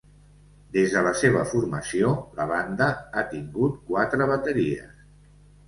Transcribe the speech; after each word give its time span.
Des 0.77 0.95
de 0.95 1.03
la 1.07 1.11
seva 1.19 1.43
formació, 1.51 2.09
la 2.41 2.49
banda 2.53 2.89
ha 3.13 3.25
tingut 3.37 3.79
quatre 3.93 4.33
bateries. 4.35 5.09